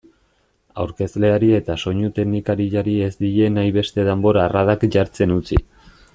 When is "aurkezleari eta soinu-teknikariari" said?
0.83-2.95